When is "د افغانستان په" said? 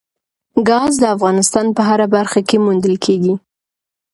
0.99-1.81